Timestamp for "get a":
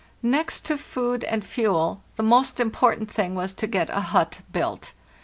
3.67-4.01